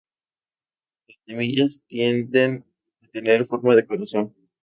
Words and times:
Las 1.07 1.19
semillas 1.27 1.79
tienden 1.87 2.65
a 3.03 3.07
tener 3.09 3.45
forma 3.45 3.75
de 3.75 3.85
corazón. 3.85 4.33